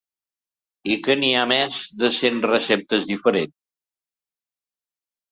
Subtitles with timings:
[0.93, 3.55] I que n’hi ha més de cent receptes diferents?